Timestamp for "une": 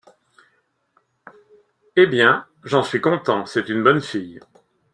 3.69-3.83